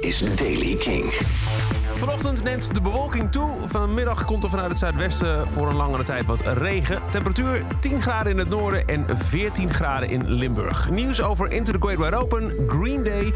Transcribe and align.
is 0.00 0.34
Daily 0.36 0.76
King. 0.76 1.04
Vanochtend 1.96 2.42
neemt 2.42 2.74
de 2.74 2.80
bewolking 2.80 3.32
toe. 3.32 3.50
Vanmiddag 3.64 4.24
komt 4.24 4.44
er 4.44 4.50
vanuit 4.50 4.68
het 4.68 4.78
zuidwesten 4.78 5.50
voor 5.50 5.68
een 5.68 5.76
langere 5.76 6.02
tijd 6.02 6.26
wat 6.26 6.40
regen. 6.40 7.02
Temperatuur 7.10 7.62
10 7.80 8.00
graden 8.00 8.32
in 8.32 8.38
het 8.38 8.48
noorden 8.48 8.86
en 8.86 9.06
14 9.18 9.72
graden 9.72 10.08
in 10.08 10.28
Limburg. 10.28 10.90
Nieuws 10.90 11.22
over 11.22 11.52
Into 11.52 11.72
the 11.72 11.78
Great 11.80 11.98
Wide 11.98 12.16
Open, 12.16 12.52
Green 12.68 13.02
Day, 13.02 13.32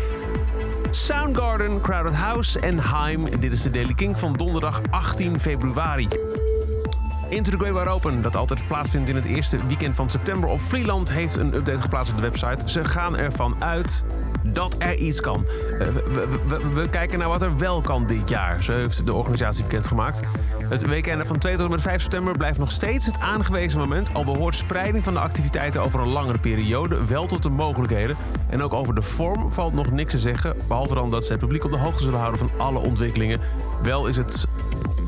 Soundgarden, 0.90 1.80
Crowded 1.80 2.14
House 2.14 2.61
en 2.61 2.79
Haim. 2.79 3.41
Dit 3.41 3.53
is 3.53 3.62
de 3.62 3.71
Daily 3.71 3.95
King 3.95 4.19
van 4.19 4.33
donderdag 4.33 4.81
18 4.91 5.41
februari. 5.41 6.09
Into 7.29 7.50
the 7.50 7.72
Wide 7.72 7.88
Open, 7.88 8.22
dat 8.22 8.36
altijd 8.36 8.66
plaatsvindt 8.66 9.09
in 9.09 9.16
het 9.16 9.25
eerste 9.25 9.66
weekend 9.66 9.95
van 9.95 10.11
september 10.11 10.48
op 10.48 10.61
Vlieland, 10.61 11.12
heeft 11.12 11.36
een 11.36 11.54
update 11.54 11.82
geplaatst 11.82 12.11
op 12.11 12.16
de 12.16 12.22
website. 12.22 12.70
Ze 12.70 12.84
gaan 12.84 13.16
ervan 13.16 13.62
uit 13.62 14.04
dat 14.43 14.75
er 14.79 14.95
iets 14.95 15.20
kan. 15.20 15.46
We, 15.79 16.02
we, 16.48 16.58
we, 16.75 16.89
kijken 16.89 17.18
naar 17.18 17.29
wat 17.29 17.43
er 17.43 17.58
wel 17.58 17.80
kan 17.80 18.07
dit 18.07 18.29
jaar, 18.29 18.63
zo 18.63 18.72
heeft 18.72 19.07
de 19.07 19.14
organisatie 19.14 19.64
bekendgemaakt. 19.64 20.21
Het 20.68 20.86
weekend 20.86 21.26
van 21.26 21.39
2 21.39 21.57
tot 21.57 21.64
en 21.64 21.71
met 21.71 21.82
5 21.82 22.00
september 22.00 22.36
blijft 22.36 22.58
nog 22.58 22.71
steeds 22.71 23.07
het 23.07 23.18
aangewezen 23.18 23.79
moment, 23.79 24.14
al 24.14 24.25
behoort 24.25 24.54
spreiding 24.54 25.04
van 25.04 25.14
de 25.14 25.21
activiteiten 25.21 25.82
over 25.82 26.00
een 26.00 26.08
langere 26.08 26.38
periode 26.38 27.04
wel 27.07 27.27
tot 27.27 27.43
de 27.43 27.49
mogelijkheden. 27.49 28.16
En 28.49 28.63
ook 28.63 28.72
over 28.72 28.94
de 28.94 29.02
vorm 29.02 29.52
valt 29.52 29.75
nog 29.75 29.91
niks 29.91 30.13
te 30.13 30.18
zeggen, 30.18 30.57
behalve 30.68 30.94
dan 30.94 31.11
dat 31.11 31.25
ze 31.25 31.32
het 31.32 31.41
publiek 31.41 31.64
op 31.64 31.71
de 31.71 31.79
hoogte 31.79 32.02
zullen 32.02 32.19
houden 32.19 32.41
van 32.41 32.50
alle 32.56 32.78
ontwikkelingen. 32.78 33.41
Wel 33.83 34.06
is 34.06 34.16
het 34.16 34.47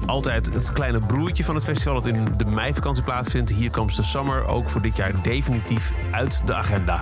altijd 0.06 0.54
het 0.54 0.72
kleine 0.72 0.98
broertje 0.98 1.44
van 1.44 1.54
het 1.54 1.64
festival 1.64 1.94
dat 1.94 2.06
in 2.06 2.28
de 2.36 2.44
meivakantie 2.44 3.04
plaatsvindt. 3.04 3.52
Hier 3.52 3.70
komt 3.70 3.96
de 3.96 4.02
Summer 4.02 4.46
ook 4.46 4.68
voor 4.68 4.82
dit 4.82 4.96
jaar 4.96 5.22
definitief 5.22 5.92
uit 6.10 6.46
de 6.46 6.54
agenda. 6.54 7.00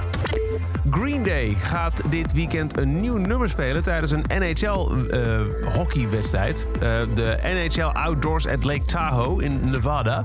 Green 0.90 1.22
Day 1.22 1.54
gaat 1.54 2.02
dit 2.10 2.32
weekend 2.32 2.78
een 2.78 3.00
nieuw 3.00 3.16
nummer 3.16 3.48
spelen 3.48 3.82
tijdens 3.82 4.10
een 4.10 4.24
NHL-hockeywedstrijd. 4.28 6.66
Uh, 6.82 7.00
uh, 7.00 7.06
de 7.14 7.38
NHL 7.42 7.82
Outdoors 7.82 8.46
at 8.46 8.64
Lake 8.64 8.84
Tahoe 8.84 9.44
in 9.44 9.70
Nevada. 9.70 10.22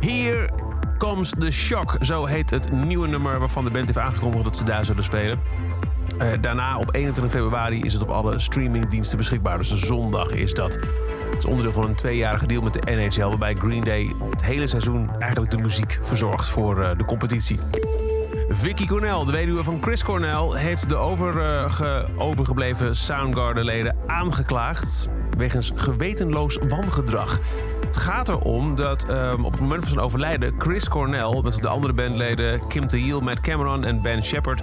Hier 0.00 0.50
comes 0.98 1.32
the 1.38 1.50
shock, 1.50 1.96
zo 2.00 2.24
heet 2.24 2.50
het 2.50 2.72
nieuwe 2.72 3.08
nummer 3.08 3.38
waarvan 3.38 3.64
de 3.64 3.70
band 3.70 3.86
heeft 3.86 3.98
aangekondigd 3.98 4.44
dat 4.44 4.56
ze 4.56 4.64
daar 4.64 4.84
zullen 4.84 5.04
spelen. 5.04 5.38
Uh, 6.20 6.28
daarna 6.40 6.78
op 6.78 6.94
21 6.94 7.40
februari 7.40 7.80
is 7.80 7.92
het 7.92 8.02
op 8.02 8.08
alle 8.08 8.38
streamingdiensten 8.38 9.18
beschikbaar. 9.18 9.58
Dus 9.58 9.74
zondag 9.74 10.30
is 10.30 10.54
dat. 10.54 10.74
Het 11.30 11.38
is 11.38 11.44
onderdeel 11.44 11.72
van 11.72 11.84
een 11.84 11.94
tweejarige 11.94 12.46
deal 12.46 12.62
met 12.62 12.72
de 12.72 12.90
NHL, 12.90 13.28
waarbij 13.28 13.54
Green 13.54 13.84
Day 13.84 14.14
het 14.30 14.44
hele 14.44 14.66
seizoen 14.66 15.10
eigenlijk 15.18 15.50
de 15.52 15.58
muziek 15.58 16.00
verzorgt 16.02 16.48
voor 16.48 16.78
uh, 16.78 16.90
de 16.96 17.04
competitie. 17.04 17.58
Vicky 18.48 18.86
Cornell, 18.86 19.24
de 19.24 19.32
weduwe 19.32 19.64
van 19.64 19.78
Chris 19.82 20.04
Cornell, 20.04 20.58
heeft 20.58 20.88
de 20.88 20.96
overge 20.96 22.08
overgebleven 22.16 22.96
Soundgarden-leden 22.96 23.96
aangeklaagd 24.06 25.08
wegens 25.36 25.72
gewetenloos 25.74 26.58
wangedrag. 26.68 27.38
Het 27.86 27.96
gaat 27.96 28.28
erom 28.28 28.76
dat 28.76 29.06
um, 29.10 29.44
op 29.44 29.52
het 29.52 29.60
moment 29.60 29.80
van 29.80 29.92
zijn 29.92 30.04
overlijden 30.04 30.54
Chris 30.58 30.88
Cornell 30.88 31.40
met 31.42 31.60
de 31.60 31.68
andere 31.68 31.92
bandleden 31.92 32.66
Kim 32.68 32.86
Thiel, 32.86 33.20
Matt 33.20 33.40
Cameron 33.40 33.84
en 33.84 34.02
Ben 34.02 34.24
Shepard 34.24 34.62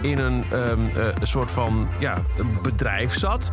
in 0.00 0.18
een, 0.18 0.44
um, 0.52 0.86
uh, 0.86 1.04
een 1.20 1.26
soort 1.26 1.50
van 1.50 1.88
ja, 1.98 2.22
bedrijf 2.62 3.18
zat. 3.18 3.52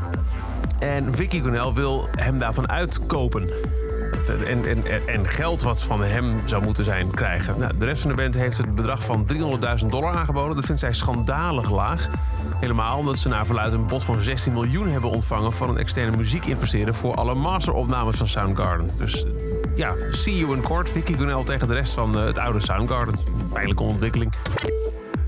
En 0.80 1.13
Vicky 1.13 1.41
Cornell 1.41 1.73
wil 1.73 2.08
hem 2.16 2.39
daarvan 2.39 2.69
uitkopen. 2.69 3.49
En, 4.47 4.66
en, 4.66 5.08
en, 5.08 5.27
geld 5.27 5.61
wat 5.61 5.81
van 5.81 6.03
hem 6.03 6.39
zou 6.45 6.64
moeten 6.64 6.83
zijn 6.83 7.11
krijgen. 7.11 7.59
Nou, 7.59 7.77
de 7.77 7.86
rest 7.86 8.02
van 8.02 8.09
de 8.09 8.16
band 8.16 8.36
heeft 8.36 8.58
het 8.58 8.75
bedrag 8.75 9.03
van 9.03 9.25
300.000 9.81 9.86
dollar 9.89 10.16
aangeboden. 10.16 10.55
Dat 10.55 10.66
vindt 10.66 10.81
zij 10.81 10.94
schandalig 10.94 11.71
laag. 11.71 12.09
Helemaal 12.59 12.97
omdat 12.97 13.17
ze 13.17 13.30
naar 13.30 13.45
verluidt 13.45 13.73
een 13.73 13.88
bod 13.88 14.03
van 14.03 14.21
16 14.21 14.53
miljoen 14.53 14.88
hebben 14.88 15.09
ontvangen... 15.09 15.53
van 15.53 15.69
een 15.69 15.77
externe 15.77 16.17
muziekinvesteerder 16.17 16.95
voor 16.95 17.16
alle 17.16 17.36
masteropnames 17.36 18.17
van 18.17 18.27
Soundgarden. 18.27 18.89
Dus 18.97 19.25
ja, 19.75 19.94
see 20.11 20.38
you 20.38 20.55
in 20.55 20.61
court. 20.61 20.89
Vicky 20.89 21.16
Cornell 21.16 21.43
tegen 21.43 21.67
de 21.67 21.73
rest 21.73 21.93
van 21.93 22.15
het 22.15 22.37
oude 22.37 22.59
Soundgarden. 22.59 23.15
Pijnlijke 23.53 23.83
ontwikkeling. 23.83 24.32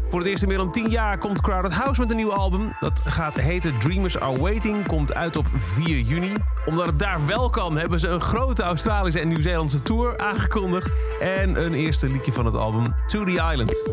Voor 0.07 0.19
het 0.19 0.29
eerst 0.29 0.41
in 0.41 0.47
meer 0.47 0.57
dan 0.57 0.71
10 0.71 0.89
jaar 0.89 1.17
komt 1.17 1.41
Crowded 1.41 1.73
House 1.73 1.99
met 2.01 2.09
een 2.09 2.16
nieuw 2.16 2.33
album. 2.33 2.73
Dat 2.79 3.01
gaat 3.03 3.35
heten 3.35 3.79
Dreamers 3.79 4.19
Are 4.19 4.39
Waiting. 4.39 4.88
Komt 4.88 5.13
uit 5.13 5.35
op 5.35 5.47
4 5.53 5.99
juni. 5.99 6.33
Omdat 6.66 6.85
het 6.85 6.99
daar 6.99 7.25
wel 7.25 7.49
kan, 7.49 7.77
hebben 7.77 7.99
ze 7.99 8.07
een 8.07 8.21
grote 8.21 8.63
Australische 8.63 9.19
en 9.19 9.27
Nieuw-Zeelandse 9.27 9.81
tour 9.81 10.17
aangekondigd. 10.17 10.91
En 11.19 11.63
een 11.63 11.73
eerste 11.73 12.09
liedje 12.09 12.31
van 12.31 12.45
het 12.45 12.55
album, 12.55 12.85
To 13.07 13.23
The 13.23 13.31
Island. 13.31 13.83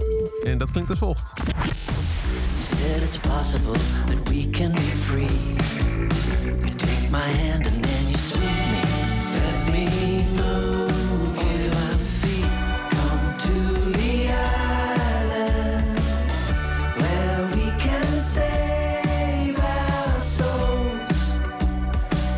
En 0.43 0.59
dat 0.59 0.71
klinkt 0.71 0.91
als 0.91 0.99
volgt. 0.99 1.33
Said 2.61 3.03
it's 3.03 3.19
possible 3.19 3.73
that 4.07 4.29
we 4.29 4.51
can 4.51 4.73
be 4.73 4.81
free. 4.81 5.55
You 6.61 6.75
take 6.77 7.11
my 7.11 7.49
hand 7.49 7.62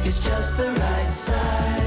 It's 0.06 0.20
just 0.20 0.58
the 0.58 0.70
right 0.70 1.14
size. 1.14 1.83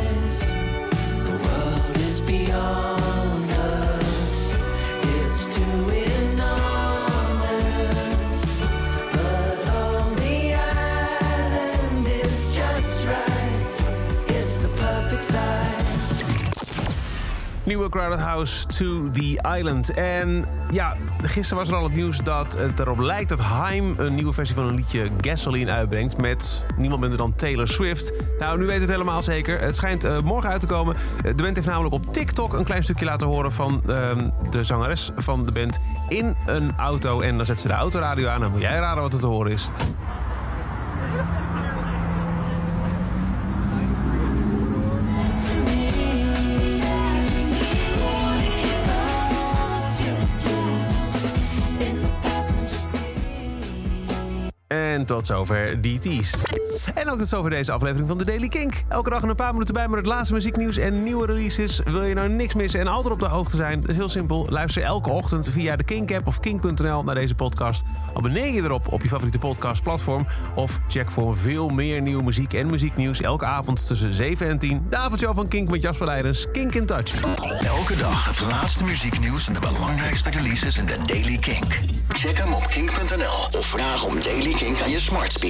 Nieuwe 17.67 17.89
Crowded 17.89 18.19
House 18.19 18.67
to 18.67 19.11
the 19.11 19.55
Island. 19.57 19.93
En 19.93 20.45
ja, 20.71 20.95
gisteren 21.21 21.57
was 21.57 21.69
er 21.69 21.75
al 21.75 21.83
het 21.83 21.95
nieuws 21.95 22.17
dat 22.17 22.57
het 22.57 22.79
erop 22.79 22.99
lijkt 22.99 23.29
dat 23.29 23.39
Haim 23.39 23.93
een 23.97 24.15
nieuwe 24.15 24.33
versie 24.33 24.55
van 24.55 24.65
een 24.65 24.75
liedje 24.75 25.09
Gasoline 25.21 25.71
uitbrengt. 25.71 26.17
Met 26.17 26.65
niemand 26.77 27.01
minder 27.01 27.17
dan 27.17 27.35
Taylor 27.35 27.67
Swift. 27.67 28.13
Nou, 28.39 28.59
nu 28.59 28.65
weet 28.65 28.81
het 28.81 28.89
helemaal 28.89 29.23
zeker. 29.23 29.59
Het 29.59 29.75
schijnt 29.75 30.05
uh, 30.05 30.19
morgen 30.19 30.49
uit 30.49 30.61
te 30.61 30.67
komen. 30.67 30.95
Uh, 30.95 31.23
de 31.23 31.43
band 31.43 31.55
heeft 31.55 31.67
namelijk 31.67 31.93
op 31.93 32.13
TikTok 32.13 32.53
een 32.53 32.63
klein 32.63 32.83
stukje 32.83 33.05
laten 33.05 33.27
horen 33.27 33.51
van 33.51 33.81
uh, 33.89 34.11
de 34.49 34.63
zangeres 34.63 35.11
van 35.15 35.45
de 35.45 35.51
band 35.51 35.79
in 36.07 36.35
een 36.45 36.73
auto. 36.77 37.21
En 37.21 37.37
dan 37.37 37.45
zet 37.45 37.59
ze 37.59 37.67
de 37.67 37.73
autoradio 37.73 38.27
aan. 38.27 38.41
Dan 38.41 38.51
moet 38.51 38.61
jij 38.61 38.77
raden 38.77 39.03
wat 39.03 39.13
er 39.13 39.19
te 39.19 39.27
horen 39.27 39.51
is. 39.51 39.69
and 54.69 54.86
En 54.97 55.05
tot 55.05 55.27
zover 55.27 55.81
DT's. 55.81 56.33
En 56.93 57.09
ook 57.09 57.17
tot 57.17 57.27
zover 57.27 57.49
deze 57.49 57.71
aflevering 57.71 58.07
van 58.07 58.17
de 58.17 58.25
Daily 58.25 58.47
Kink. 58.47 58.83
Elke 58.87 59.09
dag 59.09 59.21
een 59.21 59.35
paar 59.35 59.51
minuten 59.51 59.73
bij 59.73 59.87
met 59.87 59.97
het 59.97 60.05
laatste 60.05 60.33
muzieknieuws 60.33 60.77
en 60.77 61.03
nieuwe 61.03 61.25
releases. 61.25 61.81
Wil 61.85 62.03
je 62.03 62.13
nou 62.13 62.29
niks 62.29 62.53
missen 62.53 62.79
en 62.79 62.87
altijd 62.87 63.13
op 63.13 63.19
de 63.19 63.25
hoogte 63.25 63.55
zijn? 63.55 63.81
Dat 63.81 63.89
is 63.89 63.95
heel 63.95 64.09
simpel. 64.09 64.47
Luister 64.49 64.83
elke 64.83 65.09
ochtend 65.09 65.49
via 65.49 65.75
de 65.75 65.83
Kink-app 65.83 66.27
of 66.27 66.39
kink.nl 66.39 67.03
naar 67.03 67.15
deze 67.15 67.35
podcast. 67.35 67.83
Abonneer 68.13 68.53
je 68.53 68.61
erop 68.61 68.93
op 68.93 69.01
je 69.01 69.07
favoriete 69.07 69.37
podcastplatform. 69.37 70.27
Of 70.55 70.79
check 70.87 71.11
voor 71.11 71.37
veel 71.37 71.69
meer 71.69 72.01
nieuwe 72.01 72.23
muziek 72.23 72.53
en 72.53 72.67
muzieknieuws 72.67 73.21
elke 73.21 73.45
avond 73.45 73.87
tussen 73.87 74.13
7 74.13 74.47
en 74.47 74.59
10. 74.59 74.85
De 74.89 74.97
avondshow 74.97 75.35
van 75.35 75.47
Kink 75.47 75.69
met 75.69 75.81
Jasper 75.81 76.05
Leidens. 76.05 76.47
Kink 76.51 76.75
in 76.75 76.85
Touch. 76.85 77.21
Elke 77.59 77.95
dag 77.95 78.25
het 78.25 78.41
laatste 78.41 78.83
muzieknieuws 78.83 79.47
en 79.47 79.53
de 79.53 79.59
belangrijkste 79.59 80.29
releases 80.29 80.77
in 80.77 80.85
de 80.85 80.97
Daily 81.05 81.37
Kink. 81.37 81.79
Check 82.07 82.37
hem 82.37 82.53
op 82.53 82.67
kink.nl 82.67 83.59
of 83.59 83.65
vraag 83.65 84.05
om 84.05 84.21
Daily 84.23 84.53
Kink 84.53 84.77
aan 84.87 84.93
je 84.93 84.99
smart 84.99 85.33
speaker. 85.33 85.47